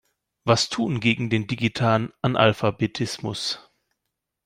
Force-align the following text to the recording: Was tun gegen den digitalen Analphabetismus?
Was 0.45 0.69
tun 0.69 0.99
gegen 0.99 1.29
den 1.29 1.45
digitalen 1.45 2.11
Analphabetismus? 2.23 3.69